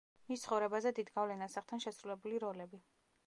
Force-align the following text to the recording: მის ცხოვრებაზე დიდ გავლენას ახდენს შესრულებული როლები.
მის 0.29 0.43
ცხოვრებაზე 0.45 0.91
დიდ 0.99 1.11
გავლენას 1.17 1.59
ახდენს 1.63 1.87
შესრულებული 1.87 2.43
როლები. 2.47 2.81